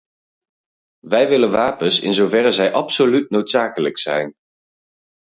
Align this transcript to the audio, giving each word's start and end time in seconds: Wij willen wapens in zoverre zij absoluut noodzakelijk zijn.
Wij 0.99 1.27
willen 1.27 1.51
wapens 1.51 1.99
in 2.01 2.13
zoverre 2.13 2.51
zij 2.51 2.73
absoluut 2.73 3.29
noodzakelijk 3.29 3.97
zijn. 3.97 4.33